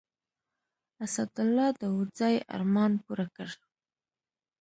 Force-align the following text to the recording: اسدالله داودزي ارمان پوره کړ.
اسدالله 1.05 1.67
داودزي 1.81 2.35
ارمان 2.55 2.91
پوره 3.03 3.27
کړ. 3.35 3.47